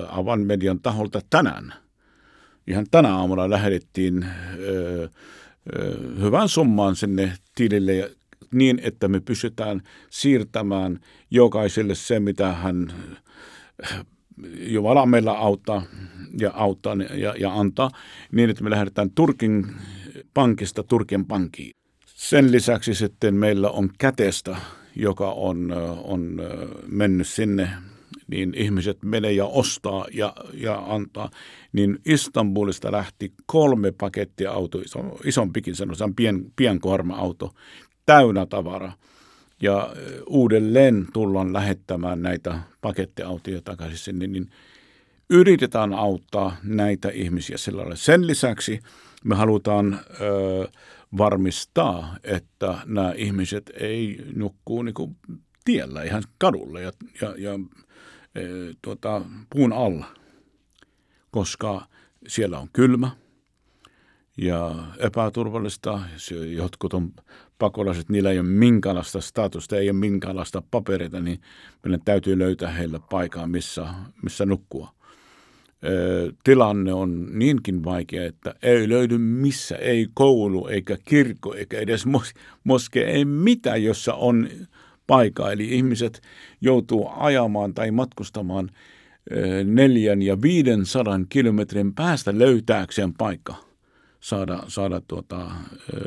Avan 0.09 0.41
median 0.41 0.81
taholta 0.81 1.21
tänään– 1.31 1.75
ihan 2.67 2.87
tänä 2.91 3.17
aamuna 3.17 3.51
lähetettiin 3.51 4.27
ö, 4.59 5.03
ö, 5.03 5.09
hyvän 6.21 6.49
summan 6.49 6.97
sinne 6.97 7.33
tilille 7.55 8.11
niin, 8.55 8.81
että 8.83 9.09
me 9.09 9.21
pystytään 9.21 9.83
siirtämään 10.11 11.01
jokaiselle 11.31 11.95
se, 11.95 12.21
mitä 12.21 12.53
hän 12.53 12.93
Jumala 14.57 15.07
meillä 15.07 15.33
auttaa 15.33 15.83
ja 16.41 16.51
auttaa 16.55 16.97
ja, 17.15 17.35
ja 17.39 17.61
antaa, 17.61 17.91
niin 18.33 18.51
että 18.51 18.65
me 18.65 18.71
lähdetään 18.71 19.11
Turkin 19.11 19.67
pankista 20.35 20.83
Turkin 20.83 21.25
pankkiin. 21.25 21.73
Sen 22.07 22.53
lisäksi 22.53 22.95
sitten 22.95 23.35
meillä 23.35 23.71
on 23.71 23.91
kätestä, 23.99 24.57
joka 24.97 25.31
on, 25.33 25.73
on 26.05 26.43
mennyt 26.87 27.29
sinne 27.29 27.71
niin 28.27 28.55
ihmiset 28.57 29.03
menee 29.03 29.33
ja 29.33 29.47
ostaa 29.47 30.07
ja, 30.13 30.35
ja 30.55 30.83
antaa, 30.87 31.31
niin 31.73 31.99
Istanbulista 32.07 32.93
lähti 32.93 33.33
kolme 33.47 33.93
pakettia 33.93 34.51
auto, 34.53 34.79
isompikin 35.25 35.77
sanotaan 35.77 36.15
pien, 36.15 36.53
pienkuorma-auto, 36.57 37.55
täynnä 38.07 38.47
tavara. 38.47 38.93
Ja 39.63 39.95
uudelleen 40.27 41.07
tullaan 41.13 41.53
lähettämään 41.53 42.23
näitä 42.23 42.59
pakettiautoja 42.81 43.63
takaisin 43.63 43.99
sinne, 43.99 44.27
niin 44.27 44.51
yritetään 45.31 45.93
auttaa 45.93 46.57
näitä 46.63 47.09
ihmisiä 47.09 47.57
sillä 47.57 47.81
lailla. 47.81 47.97
Sen 47.97 48.27
lisäksi 48.27 48.81
me 49.25 49.35
halutaan 49.35 50.01
ö, 50.21 50.69
varmistaa, 51.17 52.17
että 52.25 52.79
nämä 52.87 53.13
ihmiset 53.17 53.71
ei 53.81 54.25
nukkuu 54.37 54.83
niin 54.83 54.95
kuin 54.95 55.17
tiellä 55.65 56.03
ihan 56.03 56.23
kadulle 56.39 56.83
ja, 56.83 56.93
ja, 57.21 57.35
ja 57.39 57.59
tuota, 58.83 59.23
puun 59.51 59.73
alla, 59.73 60.07
koska 61.31 61.87
Siellä 62.29 62.59
on 62.59 62.69
kylmä 62.73 63.11
ja 64.39 64.75
epäturvallista. 64.99 66.01
Jotkut 66.57 66.95
on 66.95 67.13
pakolaiset, 67.59 68.09
niillä 68.09 68.31
ei 68.31 68.39
ole 68.39 68.49
minkäänlaista 68.49 69.21
statusta, 69.21 69.77
ei 69.77 69.91
ole 69.91 69.99
minkäänlaista 69.99 70.63
papereita, 70.71 71.21
niin 71.21 71.41
meidän 71.83 72.01
täytyy 72.05 72.39
löytää 72.39 72.71
heille 72.71 73.01
paikkaa, 73.11 73.47
missä, 73.47 73.87
missä 74.23 74.47
nukkua. 74.47 74.95
Tilanne 76.45 76.93
on 76.93 77.39
niinkin 77.39 77.85
vaikea, 77.85 78.27
että 78.27 78.55
ei 78.63 78.89
löydy 78.89 79.19
missä, 79.19 79.77
ei 79.77 80.09
koulu, 80.15 80.67
eikä 80.67 80.99
kirkko, 81.05 81.55
eikä 81.55 81.79
edes 81.79 82.05
moske, 82.65 83.05
ei 83.05 83.25
mitään, 83.25 83.85
jossa 83.85 84.15
on 84.15 84.49
paikka. 85.07 85.53
Eli 85.53 85.69
ihmiset 85.69 86.23
joutuu 86.61 87.11
ajamaan 87.17 87.75
tai 87.75 87.91
matkustamaan 87.91 88.71
neljän 89.65 90.23
ja 90.23 90.43
viiden 90.43 90.87
sadan 90.87 91.27
kilometrin 91.29 91.95
päästä 91.95 92.39
löytääkseen 92.39 93.15
paikka 93.15 93.55
saada, 94.21 94.63
saada 94.69 95.01
tuota, 95.09 95.51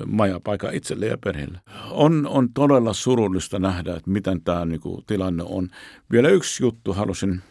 majapaikka 0.05 0.71
itselle 0.71 1.05
ja 1.05 1.17
perheelle. 1.17 1.59
On, 1.91 2.27
on 2.27 2.53
todella 2.53 2.93
surullista 2.93 3.59
nähdä, 3.59 3.95
että 3.95 4.09
miten 4.09 4.41
tämä 4.41 4.65
niin 4.65 4.81
kuin, 4.81 5.03
tilanne 5.07 5.43
on. 5.45 5.69
Vielä 6.11 6.29
yksi 6.29 6.63
juttu 6.63 6.93
halusin 6.93 7.41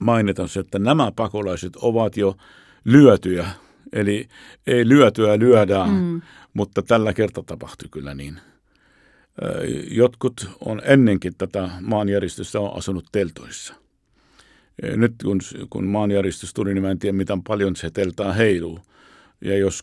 mainita, 0.00 0.42
että 0.60 0.78
nämä 0.78 1.12
pakolaiset 1.16 1.76
ovat 1.76 2.16
jo 2.16 2.36
lyötyjä. 2.84 3.46
Eli 3.92 4.28
ei 4.66 4.88
lyötyä 4.88 5.38
lyödään, 5.38 5.90
mm. 5.90 6.22
mutta 6.54 6.82
tällä 6.82 7.12
kertaa 7.12 7.44
tapahtui 7.46 7.88
kyllä 7.90 8.14
niin. 8.14 8.40
Jotkut 9.90 10.50
on 10.60 10.82
ennenkin 10.84 11.34
tätä 11.38 11.70
maanjäristystä 11.80 12.60
on 12.60 12.76
asunut 12.76 13.04
teltoissa. 13.12 13.74
Nyt 14.96 15.14
kun, 15.24 15.40
kun 15.70 15.86
maanjäristys 15.86 16.54
tuli, 16.54 16.74
niin 16.74 16.82
mä 16.82 16.90
en 16.90 16.98
tiedä, 16.98 17.16
miten 17.16 17.42
paljon 17.42 17.76
se 17.76 17.90
teltaa 17.90 18.32
heiluu 18.32 18.80
ja 19.40 19.58
jos 19.58 19.82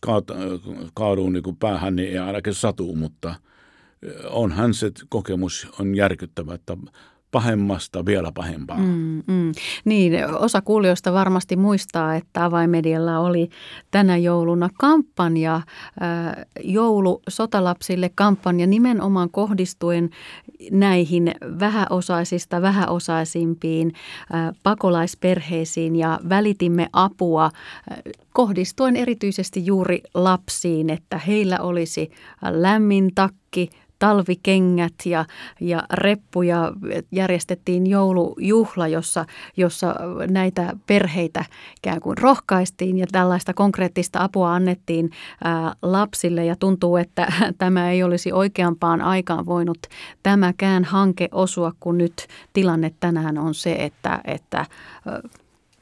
kaaduu 0.94 1.30
niin 1.30 1.44
kuin 1.44 1.56
päähän, 1.56 1.96
niin 1.96 2.10
ei 2.10 2.18
ainakin 2.18 2.54
satu, 2.54 2.96
mutta 2.96 3.36
onhan 4.30 4.74
se 4.74 4.92
kokemus 5.10 5.68
on 5.80 5.96
järkyttävä, 5.96 6.54
että 6.54 6.78
pahemmasta 7.34 8.06
vielä 8.06 8.32
pahempaa. 8.32 8.78
Mm, 8.78 9.24
mm. 9.28 9.52
Niin, 9.86 10.14
osa 10.40 10.62
kuulijoista 10.62 11.14
varmasti 11.14 11.56
muistaa, 11.56 12.16
että 12.16 12.46
avaimedialla 12.46 13.20
oli 13.20 13.50
tänä 13.92 14.18
jouluna 14.18 14.70
kampanja, 14.80 15.56
äh, 15.56 15.64
joulu 16.64 17.22
sotalapsille 17.30 18.12
kampanja 18.16 18.68
nimenomaan 18.68 19.30
kohdistuen 19.30 20.10
näihin 20.72 21.32
vähäosaisista 21.60 22.62
vähäosaisimpiin 22.62 23.94
äh, 24.34 24.56
pakolaisperheisiin 24.64 25.96
ja 25.96 26.20
välitimme 26.30 26.90
apua 26.94 27.46
äh, 27.46 27.52
kohdistuen 28.34 28.96
erityisesti 28.96 29.66
juuri 29.66 30.02
lapsiin, 30.14 30.90
että 30.90 31.18
heillä 31.18 31.60
olisi 31.60 32.12
lämmin 32.52 33.12
takki, 33.16 33.70
talvikengät 34.04 34.94
ja, 35.06 35.26
ja 35.60 35.84
reppuja 35.94 36.74
järjestettiin 37.12 37.88
joulujuhla, 37.88 38.88
jossa, 38.88 39.26
jossa 39.58 39.96
näitä 40.30 40.74
perheitä 40.88 41.46
ikään 41.78 42.02
kuin 42.02 42.18
rohkaistiin 42.18 42.98
ja 42.98 43.06
tällaista 43.12 43.54
konkreettista 43.54 44.24
apua 44.24 44.54
annettiin 44.54 45.12
ää, 45.44 45.74
lapsille 45.82 46.46
ja 46.46 46.56
tuntuu, 46.56 46.98
että 46.98 47.34
tämä 47.58 47.92
ei 47.92 48.04
olisi 48.04 48.32
oikeampaan 48.32 49.02
aikaan 49.02 49.46
voinut 49.46 49.88
tämäkään 50.24 50.84
hanke 50.84 51.30
osua, 51.32 51.72
kun 51.80 51.98
nyt 51.98 52.28
tilanne 52.54 52.94
tänään 53.00 53.38
on 53.38 53.54
se, 53.54 53.74
että, 53.74 54.22
että 54.26 54.66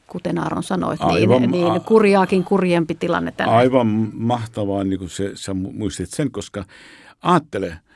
kuten 0.08 0.38
Aaron 0.38 0.63
sanoit, 0.63 1.00
niin- 1.00 1.12
aivan, 1.12 1.42
niin, 1.42 1.51
niin 1.51 1.82
kurjaakin 1.82 2.44
kurjempi 2.44 2.96
tilanne 2.96 3.32
tänään. 3.32 3.58
Aivan 3.58 3.88
mahtavaa, 4.13 4.84
niin 4.84 5.00
kuin 5.00 5.10
se, 5.10 5.32
sä 5.36 5.54
muistit 5.54 6.10
sen, 6.10 6.32
koska 6.32 6.66
ajattele– 7.22 7.78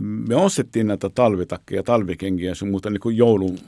me 0.00 0.36
ostettiin 0.36 0.86
näitä 0.86 1.10
talvitakkeja, 1.10 1.82
talvikenkiä 1.82 2.54
sun 2.54 2.70
muuta 2.70 2.90
niin 2.90 3.00
kuin 3.00 3.16
joulun, 3.16 3.58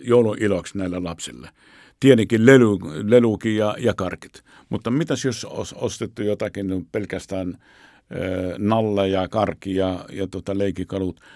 joulun 0.00 0.36
iloksi 0.40 0.78
näille 0.78 0.98
lapsille. 0.98 1.50
Tietenkin 2.00 2.46
lelu, 2.46 2.78
lelukin 3.04 3.56
ja, 3.56 3.76
ja 3.78 3.94
karkit. 3.94 4.42
Mutta 4.68 4.90
mitäs 4.90 5.24
jos 5.24 5.44
os, 5.50 5.72
ostettu 5.72 6.22
jotakin 6.22 6.86
pelkästään 6.92 7.58
nalle 8.58 9.08
ja 9.08 9.28
karki 9.28 9.74
ja, 9.74 10.04
ja 10.12 10.26
tota 10.26 10.58
leikikalut– 10.58 11.20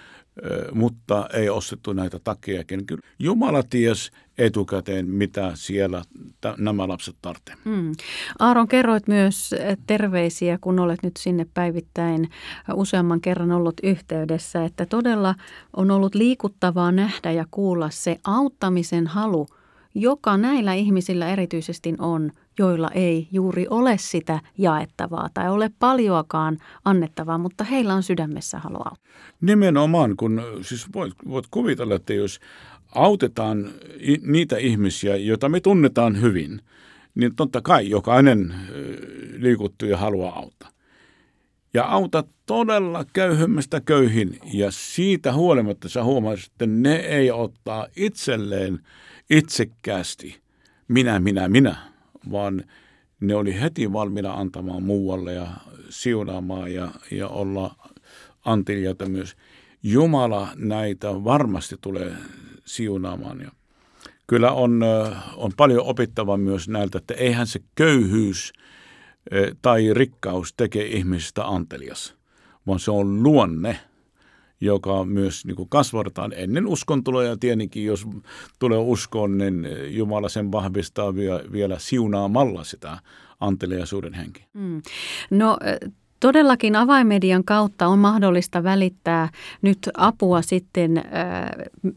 mutta 0.72 1.28
ei 1.34 1.48
ostettu 1.48 1.92
näitä 1.92 2.18
takkejakin. 2.24 2.84
Jumala 3.18 3.62
ties 3.62 4.10
etukäteen, 4.38 5.06
mitä 5.06 5.52
siellä 5.54 6.02
t- 6.40 6.58
nämä 6.58 6.88
lapset 6.88 7.16
tarvitsevat. 7.22 7.64
Mm. 7.64 7.92
Aaron, 8.38 8.68
kerroit 8.68 9.08
myös 9.08 9.54
terveisiä, 9.86 10.58
kun 10.60 10.78
olet 10.78 11.02
nyt 11.02 11.16
sinne 11.16 11.46
päivittäin 11.54 12.30
useamman 12.74 13.20
kerran 13.20 13.52
ollut 13.52 13.80
yhteydessä, 13.82 14.64
että 14.64 14.86
todella 14.86 15.34
on 15.76 15.90
ollut 15.90 16.14
liikuttavaa 16.14 16.92
nähdä 16.92 17.30
ja 17.30 17.44
kuulla 17.50 17.90
se 17.90 18.18
auttamisen 18.24 19.06
halu, 19.06 19.46
joka 19.94 20.36
näillä 20.36 20.74
ihmisillä 20.74 21.28
erityisesti 21.28 21.94
on– 21.98 22.30
joilla 22.58 22.90
ei 22.94 23.28
juuri 23.32 23.66
ole 23.70 23.98
sitä 23.98 24.40
jaettavaa 24.58 25.28
tai 25.34 25.50
ole 25.50 25.70
paljoakaan 25.78 26.58
annettavaa, 26.84 27.38
mutta 27.38 27.64
heillä 27.64 27.94
on 27.94 28.02
sydämessä 28.02 28.58
halua 28.58 28.90
Nimenomaan, 29.40 30.16
kun 30.16 30.42
siis 30.62 30.86
voit, 30.94 31.12
voit 31.28 31.44
kuvitella, 31.50 31.94
että 31.94 32.14
jos 32.14 32.40
autetaan 32.94 33.70
niitä 34.22 34.56
ihmisiä, 34.56 35.16
joita 35.16 35.48
me 35.48 35.60
tunnetaan 35.60 36.20
hyvin, 36.20 36.60
niin 37.14 37.34
totta 37.34 37.60
kai 37.60 37.90
jokainen 37.90 38.54
liikuttuu 39.38 39.88
ja 39.88 39.96
haluaa 39.96 40.38
auttaa. 40.38 40.68
Ja 41.74 41.84
auta 41.84 42.24
todella 42.46 43.04
köyhemmästä 43.12 43.80
köyhin 43.80 44.38
ja 44.52 44.70
siitä 44.70 45.32
huolimatta 45.32 45.88
sä 45.88 46.04
huomaat, 46.04 46.38
että 46.52 46.66
ne 46.66 46.96
ei 46.96 47.30
ottaa 47.30 47.86
itselleen 47.96 48.78
itsekkäästi 49.32 50.40
minä, 50.88 51.20
minä, 51.20 51.48
minä, 51.48 51.76
vaan 52.30 52.64
ne 53.20 53.34
oli 53.34 53.60
heti 53.60 53.92
valmiina 53.92 54.32
antamaan 54.32 54.82
muualle 54.82 55.32
ja 55.32 55.46
siunaamaan 55.88 56.74
ja, 56.74 56.88
ja 57.10 57.28
olla 57.28 57.74
antilijoita 58.44 59.06
myös. 59.06 59.36
Jumala 59.82 60.48
näitä 60.56 61.08
varmasti 61.08 61.76
tulee 61.80 62.12
siunaamaan. 62.64 63.40
Ja 63.40 63.50
kyllä 64.26 64.52
on, 64.52 64.80
on 65.36 65.52
paljon 65.56 65.86
opittava 65.86 66.36
myös 66.36 66.68
näiltä, 66.68 66.98
että 66.98 67.14
eihän 67.14 67.46
se 67.46 67.60
köyhyys 67.74 68.52
tai 69.62 69.94
rikkaus 69.94 70.54
tekee 70.56 70.86
ihmisistä 70.86 71.44
antelias, 71.44 72.14
vaan 72.66 72.80
se 72.80 72.90
on 72.90 73.22
luonne– 73.22 73.80
joka 74.62 75.04
myös 75.04 75.46
niin 75.46 75.56
kuin 75.56 75.68
kasvatetaan 75.68 76.32
ennen 76.36 76.66
uskontuloa 76.66 77.24
ja 77.24 77.36
tietenkin 77.36 77.84
jos 77.84 78.06
tulee 78.58 78.78
uskoon, 78.78 79.38
niin 79.38 79.68
Jumala 79.88 80.28
sen 80.28 80.52
vahvistaa 80.52 81.14
vielä, 81.52 81.78
siunaamalla 81.78 82.64
sitä 82.64 82.98
anteliaisuuden 83.40 84.14
henkeä. 84.14 84.44
Mm. 84.54 84.82
No 85.30 85.58
Todellakin 86.22 86.76
avaimedian 86.76 87.44
kautta 87.44 87.86
on 87.86 87.98
mahdollista 87.98 88.62
välittää 88.62 89.28
nyt 89.62 89.90
apua 89.96 90.42
sitten 90.42 90.98
äh, 90.98 91.04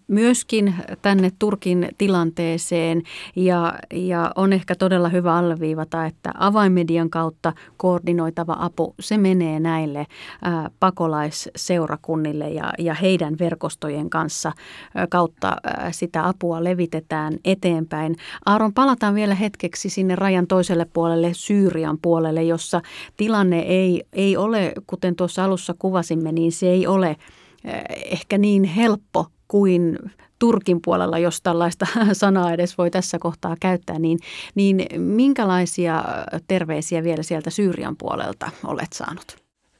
myöskin 0.08 0.76
tänne 1.02 1.32
Turkin 1.40 1.90
tilanteeseen 1.98 3.02
ja, 3.36 3.74
ja 3.94 4.32
on 4.36 4.54
ehkä 4.54 4.76
todella 4.76 5.10
hyvä 5.10 5.36
alleviivata, 5.38 6.06
että 6.06 6.32
avaimedian 6.38 7.10
kautta 7.10 7.54
koordinoitava 7.78 8.56
apu, 8.60 8.96
se 9.00 9.18
menee 9.18 9.60
näille 9.60 10.00
äh, 10.00 10.54
pakolaisseurakunnille 10.80 12.50
ja, 12.50 12.74
ja 12.80 12.94
heidän 12.94 13.36
verkostojen 13.40 14.10
kanssa 14.10 14.50
äh, 14.50 15.08
kautta 15.10 15.56
sitä 15.92 16.28
apua 16.28 16.64
levitetään 16.64 17.34
eteenpäin. 17.44 18.16
Aaron, 18.46 18.74
palataan 18.74 19.16
vielä 19.16 19.36
hetkeksi 19.36 19.90
sinne 19.90 20.16
rajan 20.16 20.48
toiselle 20.48 20.86
puolelle, 20.94 21.32
Syyrian 21.34 21.98
puolelle, 22.02 22.44
jossa 22.44 22.82
tilanne 23.18 23.60
ei 23.60 24.04
ei 24.16 24.38
ole, 24.38 24.74
kuten 24.88 25.16
tuossa 25.16 25.44
alussa 25.44 25.76
kuvasimme, 25.80 26.32
niin 26.32 26.52
se 26.52 26.70
ei 26.70 26.88
ole 26.88 27.10
eh, 27.10 27.84
ehkä 28.12 28.38
niin 28.38 28.64
helppo 28.64 29.28
kuin 29.48 30.00
Turkin 30.40 30.80
puolella, 30.82 31.20
jos 31.20 31.42
tällaista 31.42 31.88
sanaa 32.14 32.54
edes 32.54 32.78
voi 32.78 32.92
tässä 32.92 33.20
kohtaa 33.20 33.56
käyttää, 33.60 34.00
niin, 34.00 34.20
niin 34.56 34.86
minkälaisia 34.98 36.04
terveisiä 36.48 37.04
vielä 37.04 37.24
sieltä 37.24 37.50
Syyrian 37.50 37.98
puolelta 37.98 38.52
olet 38.64 38.94
saanut? 38.94 39.38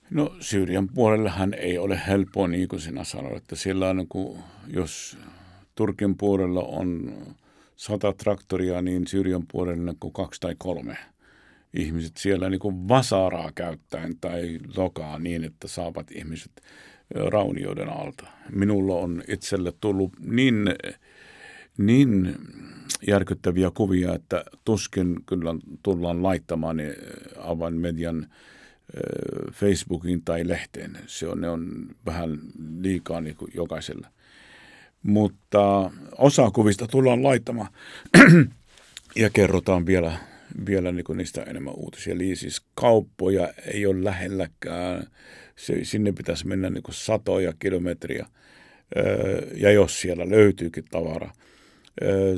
No 0.10 0.36
Syyrian 0.40 0.90
puolellahan 0.90 1.54
ei 1.54 1.78
ole 1.78 2.02
helppoa, 2.08 2.48
niin 2.48 2.68
kuin 2.68 2.80
sinä 2.80 3.04
sanoit, 3.04 3.38
että 3.38 3.56
sillä 3.56 3.90
on, 3.90 4.08
kun, 4.10 4.38
jos 4.68 5.18
Turkin 5.76 6.18
puolella 6.18 6.62
on 6.62 7.14
sata 7.76 8.14
traktoria, 8.14 8.82
niin 8.82 9.08
Syyrian 9.08 9.44
puolella 9.52 9.94
on 10.04 10.12
kaksi 10.12 10.42
tai 10.42 10.56
kolme– 10.58 10.98
ihmiset 11.76 12.18
siellä 12.18 12.50
niin 12.50 12.60
kuin 12.60 12.88
vasaraa 12.88 13.52
käyttäen 13.56 14.18
tai 14.22 14.60
lokaa 14.76 15.20
niin, 15.20 15.44
että 15.44 15.68
saavat 15.68 16.12
ihmiset 16.12 16.52
raunioiden 17.30 17.90
alta. 17.90 18.28
Minulla 18.52 18.96
on 18.96 19.24
itselle 19.28 19.74
tullut 19.82 20.12
niin 20.20 20.70
niin 21.78 22.36
järkyttäviä 23.08 23.72
kuvia, 23.74 24.16
että 24.16 24.46
tuskin 24.66 25.16
kyllä 25.26 25.56
tullaan 25.84 26.24
laittamaan 26.24 26.78
ne 26.78 26.96
avainmedian 27.38 28.28
Facebookin 29.52 30.22
tai 30.26 30.48
lehteen. 30.48 30.98
Se 31.08 31.28
on, 31.28 31.42
ne 31.42 31.50
on 31.50 31.88
vähän 32.06 32.40
liikaa 32.80 33.22
niin 33.22 33.36
kuin 33.36 33.52
jokaisella. 33.56 34.08
Mutta 35.04 35.92
osa 36.18 36.52
kuvista 36.52 36.88
tullaan 36.88 37.24
laittamaan 37.24 37.68
ja 39.16 39.30
kerrotaan 39.30 39.86
vielä, 39.86 40.18
vielä 40.68 40.92
niin 40.92 41.04
kuin 41.04 41.18
niistä 41.18 41.44
enemmän 41.44 41.74
uutisia. 41.78 42.14
Eli 42.14 42.36
siis 42.36 42.62
kauppoja 42.76 43.54
ei 43.74 43.86
ole 43.86 44.04
lähelläkään. 44.04 45.08
Se, 45.56 45.84
sinne 45.84 46.12
pitäisi 46.12 46.48
mennä 46.48 46.70
niin 46.70 46.84
kuin 46.84 46.96
satoja 46.96 47.54
kilometriä. 47.60 48.26
Ja 49.56 49.72
jos 49.72 50.02
siellä 50.02 50.30
löytyykin 50.30 50.86
tavara. 50.92 51.32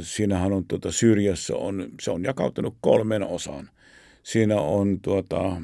Siinähän 0.02 0.54
on 0.54 0.66
tuota, 0.68 0.92
Syyriassa 0.92 1.56
on, 1.56 1.90
se 2.02 2.12
on 2.12 2.24
jakautunut 2.24 2.76
kolmen 2.82 3.24
osaan. 3.24 3.70
Siinä 4.24 4.62
on 4.62 5.00
tuota, 5.02 5.62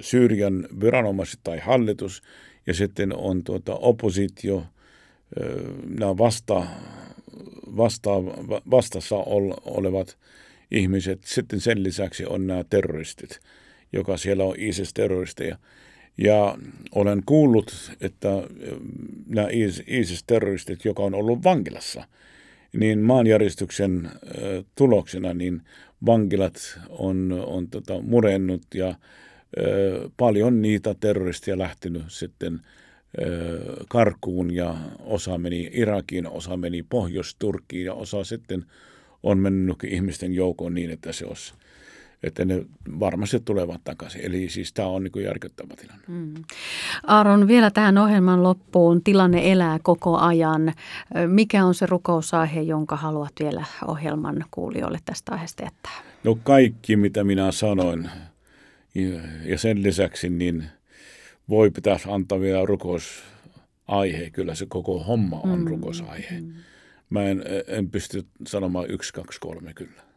Syyrian 0.00 0.68
viranomaiset 0.80 1.40
tai 1.44 1.58
hallitus 1.58 2.22
ja 2.66 2.74
sitten 2.74 3.16
on 3.16 3.44
tuota, 3.44 3.74
oppositio, 3.74 4.66
nämä 5.98 6.18
vasta, 6.18 6.66
vasta, 7.76 8.10
vastassa 8.70 9.16
olevat 9.64 10.18
ihmiset. 10.72 11.24
Sitten 11.24 11.60
sen 11.60 11.82
lisäksi 11.82 12.26
on 12.26 12.46
nämä 12.46 12.64
terroristit, 12.70 13.40
joka 13.92 14.16
siellä 14.16 14.44
on 14.44 14.54
ISIS-terroristeja. 14.58 15.58
Ja 16.18 16.58
olen 16.94 17.22
kuullut, 17.26 17.92
että 18.00 18.28
nämä 19.26 19.48
ISIS-terroristit, 19.86 20.84
joka 20.84 21.02
on 21.02 21.14
ollut 21.14 21.44
vankilassa, 21.44 22.04
niin 22.72 22.98
maanjäristyksen 22.98 24.10
tuloksena 24.74 25.34
niin 25.34 25.62
vankilat 26.06 26.78
on, 26.88 27.44
on 27.46 27.68
tota, 27.68 28.02
murennut 28.02 28.62
ja 28.74 28.94
paljon 30.16 30.62
niitä 30.62 30.94
terroristia 31.00 31.58
lähtenyt 31.58 32.02
sitten 32.08 32.60
karkuun 33.88 34.54
ja 34.54 34.76
osa 35.00 35.38
meni 35.38 35.70
Irakiin, 35.72 36.26
osa 36.26 36.56
meni 36.56 36.82
Pohjois-Turkkiin 36.82 37.86
ja 37.86 37.94
osa 37.94 38.24
sitten 38.24 38.64
on 39.22 39.38
mennyt 39.38 39.84
ihmisten 39.84 40.32
joukoon 40.32 40.74
niin, 40.74 40.90
että 40.90 41.12
se 41.12 41.26
olisi 41.26 41.54
että 42.22 42.44
ne 42.44 42.66
varmasti 43.00 43.40
tulevat 43.40 43.80
takaisin. 43.84 44.20
Eli 44.24 44.48
siis 44.48 44.72
tämä 44.72 44.88
on 44.88 45.04
niin 45.04 45.24
järkyttävä 45.24 45.74
tilanne. 45.76 46.04
Mm. 46.08 46.34
Aaron, 47.06 47.48
vielä 47.48 47.70
tähän 47.70 47.98
ohjelman 47.98 48.42
loppuun. 48.42 49.02
Tilanne 49.04 49.52
elää 49.52 49.78
koko 49.82 50.18
ajan. 50.18 50.72
Mikä 51.26 51.64
on 51.64 51.74
se 51.74 51.86
rukousaihe, 51.86 52.60
jonka 52.60 52.96
haluat 52.96 53.32
vielä 53.40 53.64
ohjelman 53.86 54.44
kuulijoille 54.50 54.98
tästä 55.04 55.32
aiheesta 55.32 55.64
jättää? 55.64 56.02
No 56.24 56.38
kaikki, 56.42 56.96
mitä 56.96 57.24
minä 57.24 57.52
sanoin. 57.52 58.10
Ja 59.44 59.58
sen 59.58 59.82
lisäksi 59.82 60.30
niin 60.30 60.64
voi 61.48 61.70
pitäisi 61.70 62.08
antaa 62.10 62.40
vielä 62.40 62.66
rukousaihe. 62.66 64.30
Kyllä 64.32 64.54
se 64.54 64.66
koko 64.68 64.98
homma 64.98 65.40
on 65.40 65.58
mm. 65.58 65.66
rukousaihe. 65.66 66.40
Mm. 66.40 66.52
Mä 67.12 67.22
en, 67.22 67.44
en 67.66 67.90
pysty 67.90 68.26
sanomaan 68.46 68.90
yksi, 68.90 69.12
kaksi, 69.12 69.40
kolme 69.40 69.74
kyllä. 69.74 70.11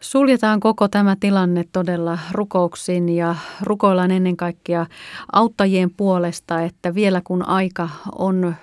Suljetaan 0.00 0.60
koko 0.60 0.88
tämä 0.88 1.16
tilanne 1.20 1.64
todella 1.72 2.18
rukouksiin 2.32 3.08
ja 3.08 3.36
rukoillaan 3.62 4.10
ennen 4.10 4.36
kaikkea 4.36 4.86
auttajien 5.32 5.90
puolesta, 5.96 6.62
että 6.62 6.94
vielä 6.94 7.20
kun 7.24 7.48
aika 7.48 7.88
on, 8.18 8.54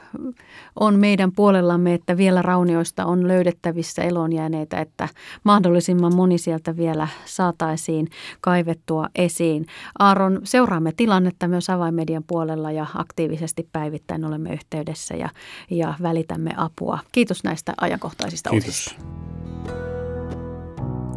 on 0.80 1.00
meidän 1.00 1.32
puolellamme, 1.32 1.94
että 1.94 2.18
vielä 2.18 2.42
raunioista 2.42 3.06
on 3.06 3.28
löydettävissä 3.28 4.04
elonjääneitä, 4.04 4.80
että 4.82 5.10
mahdollisimman 5.44 6.16
moni 6.16 6.38
sieltä 6.38 6.78
vielä 6.78 7.08
saataisiin 7.26 8.08
kaivettua 8.42 9.10
esiin. 9.16 9.66
Aaron, 10.00 10.42
seuraamme 10.44 10.92
tilannetta 10.98 11.48
myös 11.48 11.70
avaimedian 11.70 12.24
puolella 12.28 12.72
ja 12.72 12.86
aktiivisesti 12.96 13.70
päivittäin 13.72 14.26
olemme 14.26 14.54
yhteydessä 14.54 15.16
ja, 15.16 15.30
ja 15.72 15.94
välitämme 16.02 16.52
apua. 16.58 17.00
Kiitos 17.12 17.44
näistä 17.44 17.74
ajankohtaisista 17.82 18.50
Kiitos. 18.50 18.68
uutisista. 18.68 19.37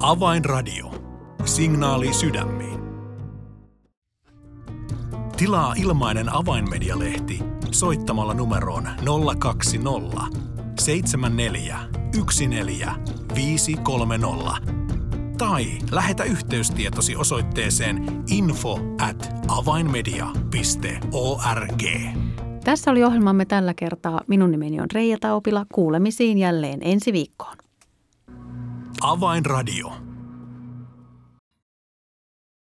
Avainradio. 0.03 0.95
Signaali 1.45 2.13
sydämiin. 2.13 2.81
Tilaa 5.37 5.75
ilmainen 5.77 6.35
avainmedialehti 6.35 7.39
soittamalla 7.71 8.35
numeroon 8.35 8.89
020 9.39 10.21
74 10.81 11.79
14 13.35 14.57
tai 15.39 15.65
lähetä 15.91 16.25
yhteystietosi 16.25 17.17
osoitteeseen 17.17 18.23
info 18.31 18.79
at 19.01 19.33
avainmedia.org. 19.49 21.83
Tässä 22.65 22.91
oli 22.91 23.05
ohjelmamme 23.05 23.45
tällä 23.45 23.75
kertaa. 23.75 24.21
Minun 24.27 24.51
nimeni 24.51 24.81
on 24.81 24.89
Reija 24.95 25.17
Taupila. 25.21 25.67
Kuulemisiin 25.75 26.39
jälleen 26.39 26.79
ensi 26.83 27.13
viikkoon. 27.13 27.70
Avainradio. 29.01 30.10